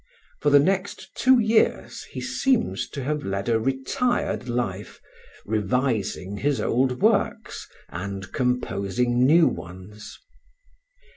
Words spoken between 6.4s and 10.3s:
old works and composing new ones.